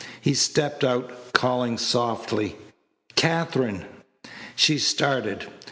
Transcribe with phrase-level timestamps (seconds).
[0.19, 2.55] He stepped out, calling softly:
[3.15, 3.85] "Katherine!"
[4.55, 5.45] She started.